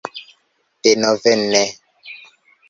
[0.83, 1.63] Denove ne!